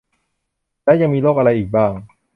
[0.83, 1.91] แล้วยังมีโรคอะไรอีกบ้าง